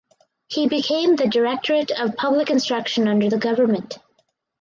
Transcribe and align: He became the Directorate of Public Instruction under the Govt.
He 0.47 0.67
became 0.67 1.15
the 1.15 1.27
Directorate 1.27 1.91
of 1.91 2.17
Public 2.17 2.49
Instruction 2.49 3.07
under 3.07 3.29
the 3.29 3.35
Govt. 3.35 3.99